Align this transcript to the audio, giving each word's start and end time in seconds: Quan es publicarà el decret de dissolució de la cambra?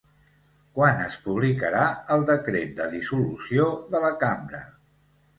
Quan 0.77 1.01
es 1.01 1.17
publicarà 1.25 1.83
el 2.15 2.25
decret 2.29 2.73
de 2.79 2.87
dissolució 2.93 3.67
de 3.93 4.01
la 4.07 4.11
cambra? 4.25 4.63